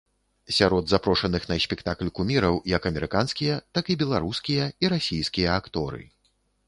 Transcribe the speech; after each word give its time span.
Сярод 0.59 0.87
запрошаных 0.93 1.43
на 1.51 1.57
спектакль 1.65 2.09
куміраў 2.19 2.55
як 2.75 2.87
амерыканскія, 2.91 3.59
так 3.79 3.85
і 3.95 3.97
беларускія, 4.03 4.63
і 4.87 4.93
расійскія 4.95 5.47
акторы. 5.63 6.03